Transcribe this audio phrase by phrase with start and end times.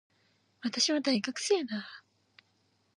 [0.61, 1.85] 私は、大学生だ。